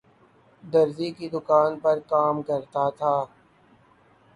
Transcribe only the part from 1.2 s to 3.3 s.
دکان پرکام کرتا تھا